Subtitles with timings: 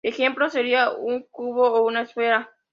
[0.03, 2.49] Ejemplos serían un cubo o una esfera.